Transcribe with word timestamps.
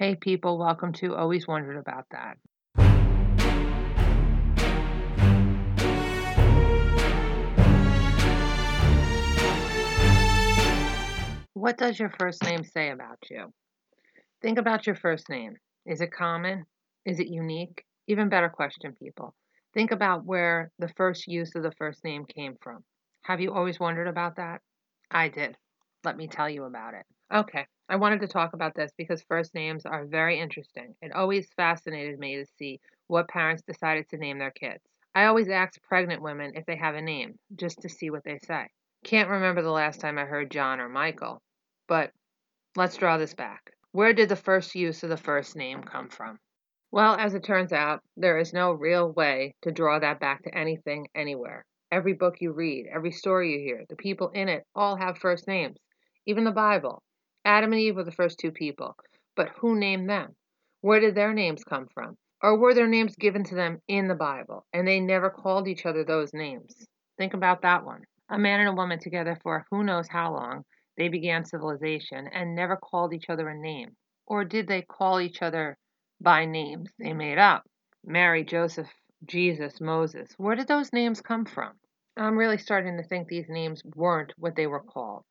Hey, 0.00 0.14
people, 0.14 0.56
welcome 0.56 0.94
to 0.94 1.14
Always 1.14 1.46
Wondered 1.46 1.76
About 1.76 2.06
That. 2.10 2.38
What 11.52 11.76
does 11.76 11.98
your 11.98 12.10
first 12.18 12.42
name 12.44 12.64
say 12.64 12.88
about 12.88 13.18
you? 13.30 13.52
Think 14.40 14.58
about 14.58 14.86
your 14.86 14.96
first 14.96 15.28
name. 15.28 15.56
Is 15.84 16.00
it 16.00 16.12
common? 16.12 16.64
Is 17.04 17.20
it 17.20 17.26
unique? 17.26 17.84
Even 18.06 18.30
better 18.30 18.48
question, 18.48 18.94
people. 18.98 19.34
Think 19.74 19.90
about 19.90 20.24
where 20.24 20.70
the 20.78 20.88
first 20.96 21.26
use 21.26 21.54
of 21.54 21.62
the 21.62 21.72
first 21.72 22.02
name 22.04 22.24
came 22.24 22.54
from. 22.62 22.78
Have 23.24 23.42
you 23.42 23.52
always 23.52 23.78
wondered 23.78 24.08
about 24.08 24.36
that? 24.36 24.62
I 25.10 25.28
did. 25.28 25.58
Let 26.04 26.16
me 26.16 26.26
tell 26.26 26.48
you 26.48 26.64
about 26.64 26.94
it. 26.94 27.04
Okay, 27.30 27.66
I 27.90 27.96
wanted 27.96 28.20
to 28.20 28.28
talk 28.28 28.52
about 28.52 28.76
this 28.76 28.92
because 28.96 29.20
first 29.24 29.52
names 29.52 29.84
are 29.84 30.06
very 30.06 30.38
interesting. 30.38 30.94
It 31.02 31.10
always 31.12 31.52
fascinated 31.56 32.20
me 32.20 32.36
to 32.36 32.46
see 32.56 32.78
what 33.08 33.26
parents 33.26 33.64
decided 33.64 34.08
to 34.08 34.16
name 34.16 34.38
their 34.38 34.52
kids. 34.52 34.78
I 35.12 35.24
always 35.24 35.48
ask 35.48 35.82
pregnant 35.82 36.22
women 36.22 36.52
if 36.54 36.64
they 36.66 36.76
have 36.76 36.94
a 36.94 37.02
name, 37.02 37.36
just 37.56 37.82
to 37.82 37.88
see 37.88 38.10
what 38.10 38.22
they 38.22 38.38
say. 38.38 38.68
Can't 39.02 39.28
remember 39.28 39.60
the 39.60 39.72
last 39.72 39.98
time 39.98 40.18
I 40.18 40.24
heard 40.24 40.52
John 40.52 40.78
or 40.78 40.88
Michael, 40.88 41.42
but 41.88 42.12
let's 42.76 42.96
draw 42.96 43.18
this 43.18 43.34
back. 43.34 43.72
Where 43.90 44.12
did 44.12 44.28
the 44.28 44.36
first 44.36 44.76
use 44.76 45.02
of 45.02 45.10
the 45.10 45.16
first 45.16 45.56
name 45.56 45.82
come 45.82 46.10
from? 46.10 46.38
Well, 46.92 47.16
as 47.16 47.34
it 47.34 47.42
turns 47.42 47.72
out, 47.72 48.04
there 48.16 48.38
is 48.38 48.52
no 48.52 48.70
real 48.70 49.10
way 49.10 49.56
to 49.62 49.72
draw 49.72 49.98
that 49.98 50.20
back 50.20 50.44
to 50.44 50.56
anything 50.56 51.08
anywhere. 51.16 51.64
Every 51.90 52.12
book 52.12 52.36
you 52.40 52.52
read, 52.52 52.86
every 52.86 53.10
story 53.10 53.52
you 53.52 53.58
hear, 53.58 53.84
the 53.88 53.96
people 53.96 54.28
in 54.28 54.48
it 54.48 54.62
all 54.76 54.94
have 54.94 55.18
first 55.18 55.48
names. 55.48 55.76
Even 56.24 56.44
the 56.44 56.52
Bible. 56.52 57.02
Adam 57.44 57.72
and 57.72 57.80
Eve 57.80 57.96
were 57.96 58.04
the 58.04 58.12
first 58.12 58.38
two 58.38 58.52
people. 58.52 58.96
But 59.34 59.50
who 59.60 59.74
named 59.74 60.08
them? 60.08 60.36
Where 60.82 61.00
did 61.00 61.14
their 61.14 61.32
names 61.32 61.64
come 61.64 61.88
from? 61.94 62.16
Or 62.42 62.58
were 62.58 62.74
their 62.74 62.86
names 62.86 63.16
given 63.16 63.44
to 63.44 63.54
them 63.54 63.80
in 63.88 64.08
the 64.08 64.14
Bible 64.14 64.64
and 64.72 64.86
they 64.86 65.00
never 65.00 65.30
called 65.30 65.68
each 65.68 65.86
other 65.86 66.04
those 66.04 66.32
names? 66.32 66.86
Think 67.18 67.34
about 67.34 67.62
that 67.62 67.84
one. 67.84 68.04
A 68.28 68.38
man 68.38 68.60
and 68.60 68.68
a 68.68 68.74
woman 68.74 68.98
together 68.98 69.38
for 69.42 69.66
who 69.70 69.84
knows 69.84 70.08
how 70.08 70.32
long 70.32 70.64
they 70.96 71.08
began 71.08 71.44
civilization 71.44 72.28
and 72.28 72.54
never 72.54 72.76
called 72.76 73.12
each 73.12 73.28
other 73.28 73.48
a 73.48 73.54
name. 73.54 73.96
Or 74.26 74.44
did 74.44 74.68
they 74.68 74.82
call 74.82 75.20
each 75.20 75.42
other 75.42 75.76
by 76.20 76.44
names 76.44 76.90
they 76.98 77.12
made 77.12 77.38
up? 77.38 77.64
Mary, 78.04 78.44
Joseph, 78.44 78.88
Jesus, 79.24 79.80
Moses. 79.80 80.28
Where 80.38 80.56
did 80.56 80.68
those 80.68 80.92
names 80.92 81.20
come 81.20 81.44
from? 81.44 81.72
I'm 82.16 82.38
really 82.38 82.58
starting 82.58 82.96
to 82.96 83.02
think 83.02 83.28
these 83.28 83.48
names 83.48 83.82
weren't 83.94 84.32
what 84.38 84.56
they 84.56 84.66
were 84.66 84.80
called. 84.82 85.24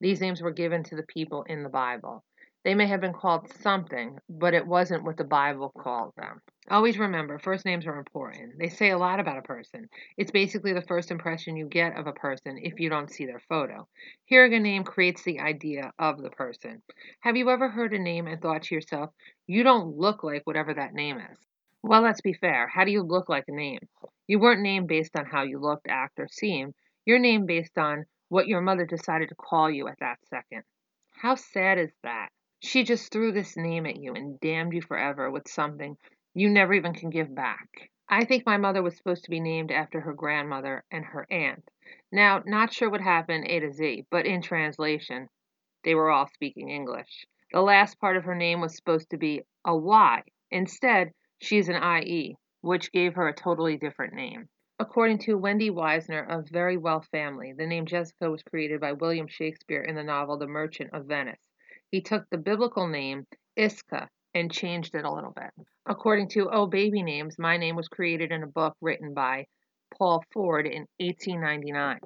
These 0.00 0.20
names 0.20 0.40
were 0.40 0.52
given 0.52 0.84
to 0.84 0.96
the 0.96 1.02
people 1.02 1.42
in 1.44 1.62
the 1.62 1.68
Bible. 1.68 2.24
They 2.64 2.74
may 2.74 2.86
have 2.86 3.00
been 3.00 3.14
called 3.14 3.50
something, 3.60 4.18
but 4.28 4.52
it 4.52 4.66
wasn't 4.66 5.04
what 5.04 5.16
the 5.16 5.24
Bible 5.24 5.70
called 5.70 6.12
them. 6.16 6.42
Always 6.70 6.98
remember, 6.98 7.38
first 7.38 7.64
names 7.64 7.86
are 7.86 7.98
important. 7.98 8.58
They 8.58 8.68
say 8.68 8.90
a 8.90 8.98
lot 8.98 9.20
about 9.20 9.38
a 9.38 9.42
person. 9.42 9.88
It's 10.16 10.30
basically 10.30 10.72
the 10.72 10.82
first 10.82 11.10
impression 11.10 11.56
you 11.56 11.66
get 11.66 11.96
of 11.96 12.06
a 12.06 12.12
person 12.12 12.58
if 12.58 12.78
you 12.78 12.90
don't 12.90 13.10
see 13.10 13.26
their 13.26 13.40
photo. 13.48 13.88
Hearing 14.26 14.54
a 14.54 14.60
name 14.60 14.84
creates 14.84 15.22
the 15.22 15.40
idea 15.40 15.92
of 15.98 16.20
the 16.20 16.30
person. 16.30 16.82
Have 17.20 17.36
you 17.36 17.48
ever 17.48 17.70
heard 17.70 17.94
a 17.94 17.98
name 17.98 18.26
and 18.26 18.42
thought 18.42 18.64
to 18.64 18.74
yourself, 18.74 19.10
you 19.46 19.62
don't 19.62 19.96
look 19.96 20.22
like 20.22 20.46
whatever 20.46 20.74
that 20.74 20.92
name 20.92 21.18
is? 21.18 21.38
Well, 21.82 22.02
let's 22.02 22.20
be 22.20 22.34
fair. 22.34 22.66
How 22.66 22.84
do 22.84 22.90
you 22.90 23.02
look 23.02 23.28
like 23.28 23.44
a 23.48 23.52
name? 23.52 23.80
You 24.26 24.40
weren't 24.40 24.60
named 24.60 24.88
based 24.88 25.16
on 25.16 25.24
how 25.24 25.44
you 25.44 25.58
looked, 25.58 25.86
act, 25.88 26.18
or 26.18 26.28
seemed. 26.28 26.74
You're 27.06 27.18
named 27.18 27.46
based 27.46 27.78
on 27.78 28.04
what 28.28 28.48
your 28.48 28.60
mother 28.60 28.84
decided 28.84 29.28
to 29.28 29.34
call 29.34 29.70
you 29.70 29.88
at 29.88 29.98
that 30.00 30.18
second. 30.28 30.62
How 31.10 31.34
sad 31.34 31.78
is 31.78 31.92
that? 32.02 32.28
She 32.60 32.84
just 32.84 33.12
threw 33.12 33.32
this 33.32 33.56
name 33.56 33.86
at 33.86 33.96
you 33.96 34.14
and 34.14 34.38
damned 34.40 34.72
you 34.72 34.82
forever 34.82 35.30
with 35.30 35.48
something 35.48 35.96
you 36.34 36.50
never 36.50 36.74
even 36.74 36.94
can 36.94 37.10
give 37.10 37.34
back. 37.34 37.90
I 38.08 38.24
think 38.24 38.46
my 38.46 38.56
mother 38.56 38.82
was 38.82 38.96
supposed 38.96 39.24
to 39.24 39.30
be 39.30 39.40
named 39.40 39.70
after 39.70 40.00
her 40.00 40.12
grandmother 40.12 40.84
and 40.90 41.04
her 41.04 41.26
aunt. 41.30 41.68
Now, 42.10 42.42
not 42.46 42.72
sure 42.72 42.88
what 42.88 43.00
happened 43.00 43.46
A 43.46 43.60
to 43.60 43.72
Z, 43.72 44.06
but 44.10 44.26
in 44.26 44.40
translation, 44.40 45.28
they 45.84 45.94
were 45.94 46.10
all 46.10 46.26
speaking 46.26 46.70
English. 46.70 47.26
The 47.52 47.60
last 47.60 47.98
part 47.98 48.16
of 48.16 48.24
her 48.24 48.34
name 48.34 48.60
was 48.60 48.76
supposed 48.76 49.10
to 49.10 49.18
be 49.18 49.42
a 49.64 49.76
Y. 49.76 50.22
Instead, 50.50 51.12
she's 51.40 51.68
an 51.68 51.82
IE, 51.82 52.36
which 52.60 52.92
gave 52.92 53.14
her 53.14 53.28
a 53.28 53.34
totally 53.34 53.76
different 53.76 54.14
name. 54.14 54.48
According 54.80 55.18
to 55.20 55.36
Wendy 55.36 55.70
Wisner 55.70 56.22
of 56.22 56.44
Verywell 56.44 57.04
Family, 57.06 57.52
the 57.52 57.66
name 57.66 57.84
Jessica 57.84 58.30
was 58.30 58.44
created 58.44 58.80
by 58.80 58.92
William 58.92 59.26
Shakespeare 59.26 59.82
in 59.82 59.96
the 59.96 60.04
novel 60.04 60.36
The 60.36 60.46
Merchant 60.46 60.90
of 60.92 61.06
Venice. 61.06 61.40
He 61.90 62.00
took 62.00 62.30
the 62.30 62.38
biblical 62.38 62.86
name 62.86 63.26
Iscah 63.56 64.08
and 64.34 64.52
changed 64.52 64.94
it 64.94 65.04
a 65.04 65.12
little 65.12 65.32
bit. 65.32 65.50
According 65.84 66.28
to 66.28 66.48
Oh 66.50 66.68
Baby 66.68 67.02
Names, 67.02 67.40
my 67.40 67.56
name 67.56 67.74
was 67.74 67.88
created 67.88 68.30
in 68.30 68.44
a 68.44 68.46
book 68.46 68.76
written 68.80 69.14
by 69.14 69.48
Paul 69.98 70.22
Ford 70.32 70.64
in 70.64 70.86
1899. 70.98 71.98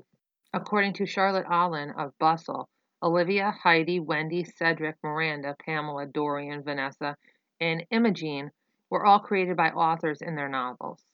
According 0.54 0.94
to 0.94 1.04
Charlotte 1.04 1.47
Allen 1.50 1.91
of 1.91 2.16
Bustle, 2.19 2.71
Olivia, 3.03 3.50
Heidi, 3.50 4.00
Wendy, 4.00 4.44
Cedric, 4.44 4.97
Miranda, 5.04 5.56
Pamela, 5.62 6.06
Dorian, 6.06 6.62
Vanessa, 6.62 7.19
and 7.60 7.84
Imogene 7.91 8.50
were 8.89 9.04
all 9.04 9.21
created 9.21 9.59
by 9.59 9.69
authors 9.72 10.22
in 10.22 10.37
their 10.37 10.49
novels. 10.49 11.04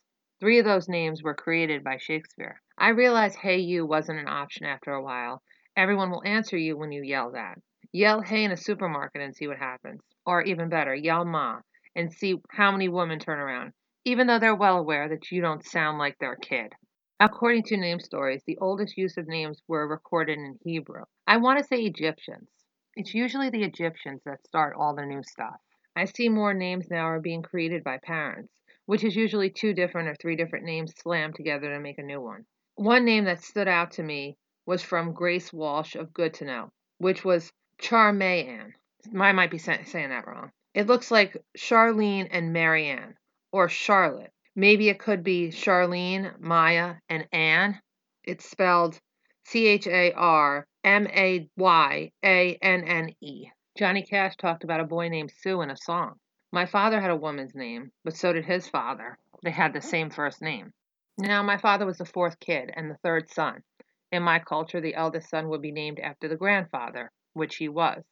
Three 0.41 0.61
of 0.61 0.65
those 0.65 0.89
names 0.89 1.21
were 1.21 1.35
created 1.35 1.83
by 1.83 1.97
Shakespeare. 1.97 2.63
I 2.77 2.91
realized 2.91 3.41
Hey 3.41 3.59
You 3.59 3.85
wasn't 3.85 4.21
an 4.21 4.29
option 4.29 4.67
after 4.67 4.93
a 4.93 5.03
while. 5.03 5.43
Everyone 5.75 6.13
will 6.13 6.23
answer 6.25 6.57
you 6.57 6.77
when 6.77 6.93
you 6.93 7.03
yell 7.03 7.33
that. 7.33 7.59
Yell 7.91 8.21
hey 8.21 8.45
in 8.45 8.53
a 8.53 8.57
supermarket 8.57 9.21
and 9.21 9.35
see 9.35 9.49
what 9.49 9.59
happens. 9.59 10.01
Or 10.25 10.43
even 10.43 10.69
better, 10.69 10.95
yell 10.95 11.25
ma 11.25 11.63
and 11.97 12.13
see 12.13 12.41
how 12.51 12.71
many 12.71 12.89
women 12.89 13.19
turn 13.19 13.41
around, 13.41 13.73
even 14.05 14.29
though 14.29 14.39
they're 14.39 14.55
well 14.55 14.79
aware 14.79 15.09
that 15.09 15.33
you 15.33 15.41
don't 15.41 15.65
sound 15.65 15.99
like 15.99 16.17
their 16.19 16.37
kid. 16.37 16.73
According 17.19 17.65
to 17.65 17.77
name 17.77 17.99
stories, 17.99 18.45
the 18.45 18.59
oldest 18.59 18.97
use 18.97 19.17
of 19.17 19.27
names 19.27 19.61
were 19.67 19.89
recorded 19.89 20.39
in 20.39 20.57
Hebrew. 20.63 21.03
I 21.27 21.39
want 21.39 21.59
to 21.59 21.65
say 21.65 21.79
Egyptians. 21.81 22.49
It's 22.95 23.13
usually 23.13 23.51
the 23.51 23.65
Egyptians 23.65 24.23
that 24.25 24.47
start 24.47 24.77
all 24.77 24.95
the 24.95 25.05
new 25.05 25.25
stuff. 25.25 25.61
I 25.97 26.05
see 26.05 26.29
more 26.29 26.55
names 26.55 26.89
now 26.89 27.07
are 27.07 27.21
being 27.21 27.43
created 27.43 27.83
by 27.83 27.99
parents 27.99 28.53
which 28.89 29.05
is 29.05 29.15
usually 29.15 29.51
two 29.51 29.75
different 29.75 30.09
or 30.09 30.15
three 30.15 30.35
different 30.35 30.65
names 30.65 30.95
slammed 30.97 31.35
together 31.35 31.69
to 31.69 31.79
make 31.79 31.99
a 31.99 32.03
new 32.03 32.23
one. 32.23 32.47
One 32.77 33.05
name 33.05 33.25
that 33.25 33.45
stood 33.45 33.69
out 33.69 33.91
to 33.93 34.03
me 34.03 34.39
was 34.65 34.83
from 34.83 35.13
Grace 35.13 35.53
Walsh 35.53 35.95
of 35.95 36.15
Good 36.15 36.33
to 36.35 36.47
Know, 36.47 36.71
which 36.97 37.23
was 37.23 37.53
Charmayanne. 37.83 38.73
I 39.15 39.33
might 39.33 39.51
be 39.51 39.59
saying 39.59 39.85
that 39.93 40.27
wrong. 40.27 40.53
It 40.73 40.87
looks 40.87 41.11
like 41.11 41.37
Charlene 41.59 42.29
and 42.31 42.55
Marianne, 42.55 43.15
or 43.53 43.69
Charlotte. 43.69 44.33
Maybe 44.57 44.89
it 44.89 44.99
could 44.99 45.23
be 45.23 45.51
Charlene, 45.51 46.41
Maya, 46.41 46.95
and 47.11 47.29
Anne. 47.31 47.79
It's 48.25 48.49
spelled 48.49 48.99
C 49.45 49.67
H 49.67 49.87
A 49.87 50.13
R 50.13 50.67
M 50.83 51.07
A 51.09 51.47
Y 51.59 52.11
A 52.25 52.59
N 52.63 52.85
N 52.85 53.11
E. 53.21 53.51
Johnny 53.77 54.03
Cash 54.03 54.37
talked 54.37 54.65
about 54.65 54.81
a 54.81 54.85
boy 54.85 55.11
named 55.11 55.31
Sue 55.43 55.61
in 55.61 55.71
a 55.71 55.77
song. 55.77 56.15
My 56.51 56.65
father 56.65 57.01
had 57.01 57.11
a 57.11 57.17
woman's 57.17 57.55
name, 57.55 57.93
but 58.05 58.17
so 58.17 58.33
did 58.33 58.47
his 58.47 58.69
father. 58.69 59.19
They 59.43 59.51
had 59.51 59.75
the 59.75 59.83
same 59.83 60.09
first 60.09 60.41
name. 60.41 60.73
Now, 61.19 61.43
my 61.43 61.59
father 61.59 61.85
was 61.85 61.99
the 61.99 62.07
fourth 62.07 62.41
kid 62.41 62.73
and 62.75 62.91
the 62.91 62.97
third 62.97 63.29
son. 63.29 63.63
In 64.11 64.23
my 64.23 64.39
culture, 64.39 64.81
the 64.81 64.95
eldest 64.95 65.29
son 65.29 65.49
would 65.51 65.61
be 65.61 65.73
named 65.73 66.01
after 66.01 66.27
the 66.27 66.37
grandfather, 66.37 67.13
which 67.35 67.57
he 67.57 67.69
was. 67.69 68.03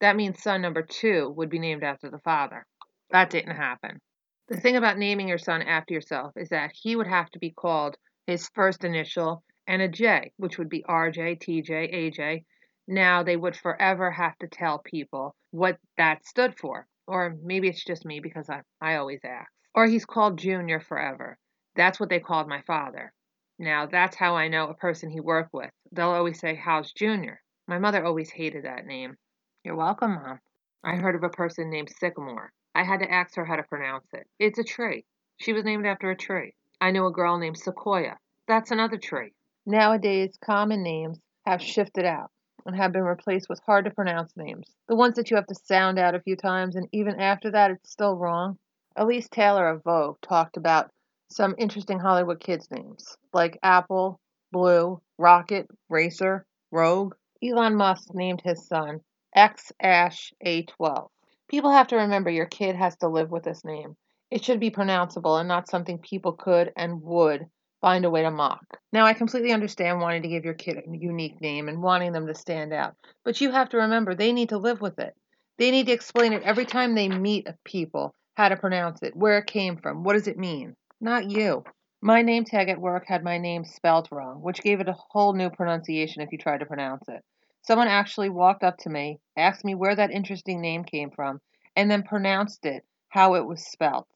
That 0.00 0.16
means 0.16 0.42
son 0.42 0.60
number 0.60 0.82
two 0.82 1.30
would 1.30 1.48
be 1.48 1.58
named 1.58 1.82
after 1.82 2.10
the 2.10 2.18
father. 2.18 2.66
That 3.10 3.30
didn't 3.30 3.56
happen. 3.56 4.00
The 4.48 4.60
thing 4.60 4.76
about 4.76 4.98
naming 4.98 5.28
your 5.28 5.38
son 5.38 5.62
after 5.62 5.94
yourself 5.94 6.36
is 6.36 6.50
that 6.50 6.72
he 6.72 6.96
would 6.96 7.06
have 7.06 7.30
to 7.30 7.38
be 7.38 7.50
called 7.50 7.96
his 8.26 8.48
first 8.50 8.84
initial 8.84 9.42
and 9.66 9.80
a 9.80 9.88
J, 9.88 10.32
which 10.36 10.58
would 10.58 10.68
be 10.68 10.82
RJ, 10.82 11.38
TJ, 11.38 11.94
AJ. 11.94 12.44
Now 12.86 13.22
they 13.22 13.36
would 13.36 13.56
forever 13.56 14.10
have 14.10 14.36
to 14.38 14.48
tell 14.48 14.80
people 14.80 15.34
what 15.50 15.78
that 15.96 16.26
stood 16.26 16.58
for. 16.58 16.86
Or 17.10 17.34
maybe 17.42 17.66
it's 17.66 17.84
just 17.84 18.04
me 18.04 18.20
because 18.20 18.48
I, 18.48 18.60
I 18.80 18.94
always 18.94 19.18
ask. 19.24 19.50
Or 19.74 19.84
he's 19.84 20.04
called 20.04 20.38
Junior 20.38 20.78
forever. 20.78 21.36
That's 21.74 21.98
what 21.98 22.08
they 22.08 22.20
called 22.20 22.46
my 22.46 22.62
father. 22.68 23.12
Now, 23.58 23.86
that's 23.86 24.14
how 24.14 24.36
I 24.36 24.46
know 24.46 24.68
a 24.68 24.74
person 24.74 25.10
he 25.10 25.18
worked 25.18 25.52
with. 25.52 25.72
They'll 25.90 26.10
always 26.10 26.38
say, 26.38 26.54
How's 26.54 26.92
Junior? 26.92 27.42
My 27.66 27.80
mother 27.80 28.04
always 28.04 28.30
hated 28.30 28.64
that 28.64 28.86
name. 28.86 29.16
You're 29.64 29.74
welcome, 29.74 30.14
Mom. 30.14 30.38
I 30.84 30.94
heard 30.94 31.16
of 31.16 31.24
a 31.24 31.30
person 31.30 31.68
named 31.68 31.90
Sycamore. 31.98 32.52
I 32.76 32.84
had 32.84 33.00
to 33.00 33.10
ask 33.10 33.34
her 33.34 33.44
how 33.44 33.56
to 33.56 33.64
pronounce 33.64 34.06
it. 34.12 34.28
It's 34.38 34.60
a 34.60 34.64
tree. 34.64 35.04
She 35.38 35.52
was 35.52 35.64
named 35.64 35.86
after 35.86 36.12
a 36.12 36.16
tree. 36.16 36.54
I 36.80 36.92
knew 36.92 37.06
a 37.06 37.12
girl 37.12 37.38
named 37.38 37.58
Sequoia. 37.58 38.18
That's 38.46 38.70
another 38.70 38.98
tree. 38.98 39.34
Nowadays, 39.66 40.38
common 40.40 40.84
names 40.84 41.18
have 41.44 41.60
shifted 41.60 42.04
out 42.04 42.30
and 42.66 42.76
have 42.76 42.92
been 42.92 43.02
replaced 43.02 43.48
with 43.48 43.60
hard 43.66 43.84
to 43.84 43.90
pronounce 43.90 44.36
names. 44.36 44.74
The 44.88 44.96
ones 44.96 45.16
that 45.16 45.30
you 45.30 45.36
have 45.36 45.46
to 45.46 45.54
sound 45.54 45.98
out 45.98 46.14
a 46.14 46.20
few 46.20 46.36
times, 46.36 46.76
and 46.76 46.88
even 46.92 47.20
after 47.20 47.50
that, 47.50 47.70
it's 47.70 47.90
still 47.90 48.16
wrong. 48.16 48.58
Elise 48.96 49.28
Taylor 49.28 49.68
of 49.68 49.84
Vogue 49.84 50.20
talked 50.20 50.56
about 50.56 50.90
some 51.28 51.54
interesting 51.58 51.98
Hollywood 51.98 52.40
kids' 52.40 52.70
names, 52.70 53.16
like 53.32 53.58
Apple, 53.62 54.20
Blue, 54.52 55.00
Rocket, 55.16 55.68
Racer, 55.88 56.44
Rogue. 56.70 57.14
Elon 57.42 57.74
Musk 57.74 58.12
named 58.12 58.42
his 58.42 58.66
son 58.66 59.00
X 59.34 59.72
Ash 59.80 60.32
A12. 60.44 61.08
People 61.48 61.70
have 61.70 61.86
to 61.88 61.96
remember 61.96 62.30
your 62.30 62.46
kid 62.46 62.76
has 62.76 62.96
to 62.96 63.08
live 63.08 63.30
with 63.30 63.44
this 63.44 63.64
name. 63.64 63.96
It 64.30 64.44
should 64.44 64.60
be 64.60 64.70
pronounceable 64.70 65.38
and 65.38 65.48
not 65.48 65.68
something 65.68 65.98
people 65.98 66.32
could 66.32 66.72
and 66.76 67.00
would 67.02 67.48
find 67.80 68.04
a 68.04 68.10
way 68.10 68.22
to 68.22 68.30
mock. 68.30 68.64
Now, 68.92 69.06
I 69.06 69.14
completely 69.14 69.52
understand 69.52 70.00
wanting 70.00 70.22
to 70.22 70.28
give 70.28 70.44
your 70.44 70.54
kid 70.54 70.76
a 70.78 70.82
unique 70.96 71.40
name 71.40 71.68
and 71.68 71.82
wanting 71.82 72.12
them 72.12 72.26
to 72.26 72.34
stand 72.34 72.72
out, 72.72 72.94
but 73.24 73.40
you 73.40 73.50
have 73.50 73.68
to 73.70 73.78
remember 73.78 74.14
they 74.14 74.32
need 74.32 74.50
to 74.50 74.58
live 74.58 74.80
with 74.80 74.98
it. 74.98 75.14
They 75.58 75.70
need 75.70 75.86
to 75.86 75.92
explain 75.92 76.32
it 76.32 76.42
every 76.42 76.64
time 76.64 76.94
they 76.94 77.08
meet 77.08 77.48
people 77.64 78.14
how 78.34 78.48
to 78.48 78.56
pronounce 78.56 79.02
it, 79.02 79.16
where 79.16 79.38
it 79.38 79.46
came 79.46 79.76
from, 79.76 80.04
what 80.04 80.14
does 80.14 80.28
it 80.28 80.38
mean. 80.38 80.74
Not 81.00 81.30
you. 81.30 81.64
My 82.02 82.22
name 82.22 82.44
tag 82.44 82.70
at 82.70 82.80
work 82.80 83.04
had 83.06 83.22
my 83.22 83.36
name 83.36 83.64
spelled 83.64 84.08
wrong, 84.10 84.40
which 84.40 84.62
gave 84.62 84.80
it 84.80 84.88
a 84.88 84.96
whole 85.10 85.34
new 85.34 85.50
pronunciation 85.50 86.22
if 86.22 86.32
you 86.32 86.38
tried 86.38 86.60
to 86.60 86.66
pronounce 86.66 87.08
it. 87.08 87.22
Someone 87.62 87.88
actually 87.88 88.30
walked 88.30 88.64
up 88.64 88.78
to 88.78 88.88
me, 88.88 89.20
asked 89.36 89.64
me 89.64 89.74
where 89.74 89.94
that 89.94 90.10
interesting 90.10 90.62
name 90.62 90.84
came 90.84 91.10
from, 91.10 91.40
and 91.76 91.90
then 91.90 92.02
pronounced 92.02 92.64
it 92.64 92.84
how 93.10 93.34
it 93.34 93.46
was 93.46 93.66
spelt. 93.66 94.08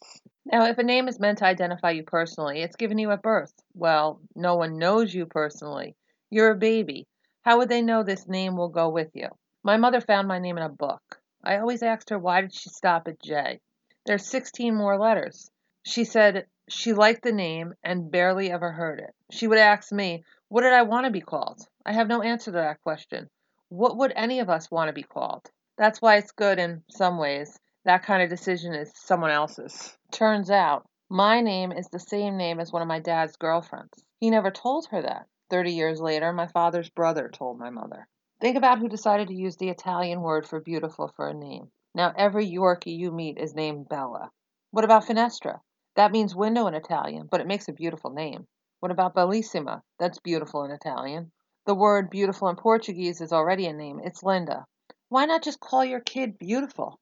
Now, 0.47 0.67
if 0.67 0.77
a 0.79 0.83
name 0.83 1.09
is 1.09 1.19
meant 1.19 1.39
to 1.39 1.47
identify 1.47 1.91
you 1.91 2.03
personally, 2.03 2.61
it's 2.61 2.77
given 2.77 2.99
you 2.99 3.11
at 3.11 3.23
birth. 3.23 3.53
Well, 3.73 4.21
no 4.37 4.57
one 4.57 4.79
knows 4.79 5.15
you 5.15 5.25
personally. 5.25 5.97
You're 6.31 6.51
a 6.51 6.57
baby. 6.57 7.07
How 7.43 7.59
would 7.59 7.71
they 7.71 7.81
know 7.81 8.03
this 8.03 8.29
name 8.29 8.57
will 8.57 8.69
go 8.69 8.91
with 8.91 9.11
you? 9.15 9.29
My 9.63 9.79
mother 9.79 10.01
found 10.01 10.29
my 10.29 10.39
name 10.39 10.59
in 10.59 10.63
a 10.63 10.69
book. 10.69 11.21
I 11.43 11.57
always 11.57 11.83
asked 11.83 12.11
her 12.11 12.19
why 12.19 12.43
did 12.43 12.55
she 12.55 12.69
stop 12.69 13.09
at 13.09 13.23
J. 13.23 13.61
There's 14.05 14.27
16 14.27 14.75
more 14.75 14.99
letters. 14.99 15.51
She 15.83 16.05
said 16.05 16.47
she 16.69 16.93
liked 16.93 17.23
the 17.23 17.33
name 17.33 17.75
and 17.83 18.11
barely 18.11 18.51
ever 18.51 18.73
heard 18.73 18.99
it. 19.01 19.15
She 19.31 19.47
would 19.47 19.59
ask 19.59 19.93
me, 19.93 20.25
What 20.49 20.63
did 20.63 20.73
I 20.73 20.83
want 20.83 21.07
to 21.07 21.11
be 21.11 21.21
called? 21.21 21.67
I 21.87 21.93
have 21.93 22.09
no 22.09 22.21
answer 22.23 22.51
to 22.51 22.59
that 22.59 22.83
question. 22.83 23.31
What 23.69 23.97
would 23.97 24.13
any 24.15 24.41
of 24.41 24.51
us 24.51 24.71
want 24.71 24.89
to 24.89 24.93
be 24.95 25.03
called? 25.03 25.51
That's 25.77 26.01
why 26.01 26.17
it's 26.17 26.33
good 26.33 26.59
in 26.59 26.83
some 26.91 27.19
ways. 27.19 27.59
That 27.85 28.03
kind 28.03 28.23
of 28.23 28.31
decision 28.31 28.73
is 28.73 28.93
someone 28.95 29.31
else's. 29.31 29.97
Turns 30.11 30.51
out, 30.51 30.87
my 31.11 31.43
name 31.43 31.71
is 31.71 31.89
the 31.89 31.99
same 31.99 32.39
name 32.39 32.59
as 32.59 32.73
one 32.73 32.81
of 32.81 32.89
my 32.89 32.99
dad's 32.99 33.37
girlfriends. 33.37 34.03
He 34.21 34.31
never 34.31 34.51
told 34.51 34.87
her 34.87 35.03
that. 35.03 35.27
Thirty 35.51 35.73
years 35.73 36.01
later, 36.01 36.33
my 36.33 36.47
father's 36.47 36.89
brother 36.89 37.29
told 37.29 37.59
my 37.59 37.69
mother. 37.69 38.09
Think 38.41 38.57
about 38.57 38.79
who 38.79 38.89
decided 38.89 39.29
to 39.29 39.35
use 39.35 39.57
the 39.57 39.69
Italian 39.69 40.23
word 40.23 40.47
for 40.47 40.61
beautiful 40.61 41.09
for 41.09 41.29
a 41.29 41.35
name. 41.35 41.71
Now, 41.95 42.15
every 42.17 42.47
Yorkie 42.51 42.97
you 42.97 43.13
meet 43.13 43.37
is 43.37 43.55
named 43.55 43.89
Bella. 43.91 44.31
What 44.71 44.85
about 44.85 45.05
Finestra? 45.05 45.61
That 45.95 46.11
means 46.11 46.35
window 46.35 46.67
in 46.67 46.75
Italian, 46.75 47.29
but 47.31 47.43
it 47.43 47.47
makes 47.47 47.69
a 47.69 47.73
beautiful 47.73 48.11
name. 48.11 48.47
What 48.81 48.93
about 48.93 49.15
Bellissima? 49.15 49.83
That's 49.99 50.19
beautiful 50.19 50.65
in 50.65 50.71
Italian. 50.71 51.33
The 51.67 51.75
word 51.75 52.09
beautiful 52.09 52.49
in 52.49 52.57
Portuguese 52.57 53.21
is 53.21 53.33
already 53.33 53.67
a 53.67 53.75
name. 53.75 54.01
It's 54.03 54.23
Linda. 54.23 54.65
Why 55.11 55.27
not 55.27 55.45
just 55.45 55.61
call 55.61 55.85
your 55.85 56.01
kid 56.01 56.39
beautiful? 56.39 56.99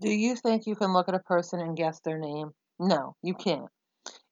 Do 0.00 0.10
you 0.10 0.36
think 0.36 0.66
you 0.66 0.76
can 0.76 0.92
look 0.92 1.08
at 1.08 1.16
a 1.16 1.18
person 1.18 1.58
and 1.58 1.76
guess 1.76 1.98
their 2.00 2.18
name? 2.18 2.52
No, 2.78 3.16
you 3.20 3.34
can't. 3.34 3.68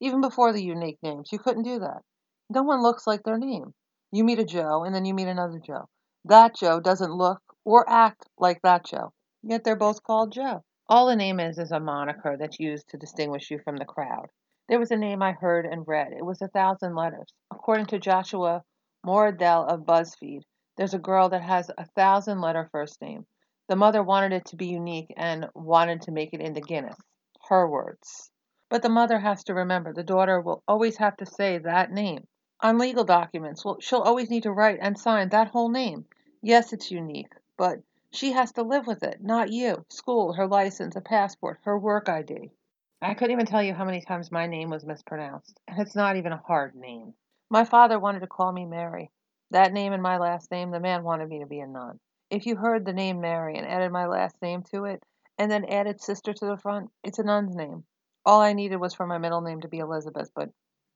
Even 0.01 0.21
before 0.21 0.53
the 0.53 0.63
unique 0.63 0.99
names, 1.03 1.33
you 1.33 1.41
couldn't 1.41 1.65
do 1.65 1.81
that. 1.81 2.03
No 2.49 2.63
one 2.63 2.83
looks 2.83 3.05
like 3.05 3.25
their 3.25 3.37
name. 3.37 3.75
You 4.13 4.23
meet 4.23 4.39
a 4.39 4.45
Joe, 4.45 4.85
and 4.85 4.95
then 4.95 5.05
you 5.05 5.13
meet 5.13 5.27
another 5.27 5.59
Joe. 5.59 5.89
That 6.25 6.55
Joe 6.55 6.79
doesn't 6.79 7.13
look 7.13 7.43
or 7.65 7.89
act 7.91 8.29
like 8.39 8.63
that 8.63 8.85
Joe, 8.85 9.13
yet 9.43 9.65
they're 9.65 9.75
both 9.75 10.05
called 10.05 10.33
Joe. 10.33 10.63
All 10.89 11.09
a 11.09 11.17
name 11.17 11.41
is 11.41 11.59
is 11.59 11.73
a 11.73 11.81
moniker 11.81 12.37
that's 12.37 12.61
used 12.61 12.89
to 12.91 12.97
distinguish 12.97 13.51
you 13.51 13.59
from 13.59 13.77
the 13.77 13.85
crowd. 13.85 14.29
There 14.69 14.79
was 14.79 14.93
a 14.93 14.97
name 14.97 15.21
I 15.21 15.33
heard 15.33 15.67
and 15.67 15.87
read. 15.89 16.13
It 16.13 16.25
was 16.25 16.41
a 16.41 16.49
thousand 16.49 16.95
letters. 16.95 17.27
According 17.51 17.87
to 17.87 17.99
Joshua 17.99 18.63
Moradell 19.05 19.67
of 19.67 19.81
BuzzFeed, 19.81 20.43
there's 20.77 20.95
a 20.95 21.01
girl 21.01 21.29
that 21.31 21.43
has 21.43 21.73
a 21.77 21.87
thousand 21.97 22.41
letter 22.41 22.69
first 22.71 23.03
name. 23.03 23.27
The 23.69 23.77
mother 23.77 24.03
wanted 24.03 24.33
it 24.33 24.45
to 24.47 24.57
be 24.57 24.67
unique 24.67 25.13
and 25.17 25.51
wanted 25.55 26.03
to 26.03 26.13
make 26.13 26.33
it 26.33 26.41
into 26.41 26.61
Guinness. 26.61 26.99
Her 27.49 27.69
words. 27.69 28.31
But 28.69 28.83
the 28.83 28.89
mother 28.89 29.19
has 29.19 29.45
to 29.45 29.55
remember 29.55 29.93
the 29.93 30.05
daughter 30.05 30.41
will 30.41 30.63
always 30.69 30.97
have 30.99 31.17
to 31.17 31.27
say 31.27 31.59
that 31.59 31.91
name. 31.91 32.27
On 32.61 32.79
legal 32.79 33.05
documents, 33.05 33.65
well, 33.65 33.79
she'll 33.81 34.01
always 34.01 34.31
need 34.31 34.45
to 34.45 34.53
write 34.53 34.79
and 34.81 34.99
sign 34.99 35.29
that 35.29 35.49
whole 35.49 35.69
name. 35.69 36.07
Yes, 36.43 36.73
it's 36.73 36.91
unique, 36.91 37.33
but 37.57 37.83
she 38.11 38.33
has 38.33 38.53
to 38.53 38.63
live 38.63 38.87
with 38.87 39.03
it, 39.03 39.23
not 39.23 39.51
you. 39.51 39.85
School, 39.89 40.33
her 40.33 40.47
license, 40.47 40.97
a 40.97 41.01
passport, 41.01 41.59
her 41.65 41.79
work 41.79 42.09
ID. 42.09 42.53
I 43.03 43.15
couldn't 43.15 43.33
even 43.33 43.47
tell 43.47 43.63
you 43.63 43.75
how 43.75 43.85
many 43.85 44.01
times 44.01 44.33
my 44.33 44.47
name 44.47 44.71
was 44.71 44.87
mispronounced, 44.87 45.61
and 45.69 45.81
it's 45.81 45.95
not 45.95 46.17
even 46.17 46.33
a 46.33 46.43
hard 46.47 46.75
name. 46.75 47.15
My 47.51 47.65
father 47.65 47.99
wanted 47.99 48.21
to 48.21 48.27
call 48.27 48.53
me 48.53 48.65
Mary. 48.65 49.11
That 49.51 49.73
name 49.73 49.93
and 49.93 50.03
my 50.03 50.19
last 50.19 50.51
name, 50.51 50.71
the 50.71 50.81
man 50.81 51.05
wanted 51.05 51.29
me 51.29 51.41
to 51.41 51.47
be 51.47 51.61
a 51.61 51.67
nun. 51.67 52.01
If 52.31 52.46
you 52.46 52.56
heard 52.56 52.84
the 52.84 52.93
name 52.93 53.20
Mary 53.20 53.56
and 53.56 53.67
added 53.67 53.93
my 53.93 54.06
last 54.06 54.40
name 54.43 54.62
to 54.73 54.84
it, 54.84 55.02
and 55.38 55.50
then 55.50 55.64
added 55.64 56.00
sister 56.00 56.32
to 56.32 56.46
the 56.46 56.56
front, 56.56 56.90
it's 57.05 57.19
a 57.19 57.23
nun's 57.25 57.55
name. 57.55 57.84
All 58.25 58.40
I 58.40 58.52
needed 58.52 58.76
was 58.76 58.94
for 58.94 59.06
my 59.06 59.19
middle 59.19 59.40
name 59.40 59.61
to 59.61 59.69
be 59.69 59.78
Elizabeth, 59.78 60.31
but 60.34 60.50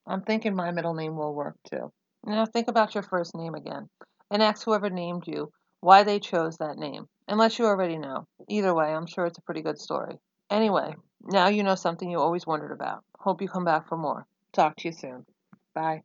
I'm 0.07 0.23
thinking 0.23 0.57
my 0.57 0.73
middle 0.73 0.95
name 0.95 1.17
will 1.17 1.35
work 1.35 1.57
too. 1.71 1.93
Now 2.25 2.47
think 2.47 2.69
about 2.69 2.95
your 2.95 3.05
first 3.05 3.37
name 3.37 3.55
again, 3.55 3.89
and 4.31 4.43
ask 4.43 4.65
whoever 4.65 4.91
named 4.91 5.27
you 5.27 5.53
why 5.81 6.03
they 6.03 6.19
chose 6.19 6.59
that 6.59 6.79
name, 6.79 7.09
unless 7.29 7.59
you 7.59 7.67
already 7.67 7.97
know. 7.97 8.27
Either 8.49 8.75
way, 8.75 8.93
I'm 8.93 9.07
sure 9.07 9.27
it's 9.27 9.39
a 9.39 9.43
pretty 9.43 9.63
good 9.63 9.79
story. 9.79 10.19
Anyway, 10.51 10.95
now 11.23 11.49
you 11.49 11.63
know 11.63 11.77
something 11.77 12.11
you 12.11 12.19
always 12.19 12.47
wondered 12.47 12.73
about. 12.73 13.05
Hope 13.19 13.41
you 13.41 13.49
come 13.49 13.65
back 13.65 13.89
for 13.89 13.97
more. 13.97 14.27
Talk 14.53 14.77
to 14.77 14.89
you 14.89 14.93
soon. 14.93 15.25
Bye. 15.75 16.03